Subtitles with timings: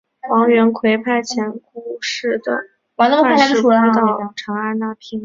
[0.31, 1.61] 王元逵派遣段
[2.01, 5.19] 氏姑到长安纳聘礼。